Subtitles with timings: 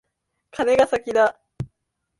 [0.49, 1.39] カネが先だ。